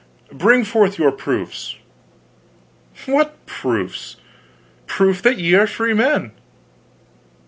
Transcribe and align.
Bring 0.33 0.63
forth 0.63 0.97
your 0.97 1.11
proofs." 1.11 1.75
"What 3.05 3.35
proofs?" 3.45 4.15
"Proof 4.87 5.21
that 5.21 5.37
ye 5.37 5.53
are 5.53 5.67
freemen." 5.67 6.31